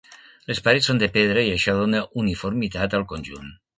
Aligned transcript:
Les 0.51 0.61
parets 0.67 0.87
són 0.91 1.01
de 1.03 1.09
pedra 1.17 1.43
i 1.49 1.51
això 1.57 1.75
dóna 1.81 2.01
uniformitat 2.23 2.97
al 3.01 3.07
conjunt. 3.13 3.55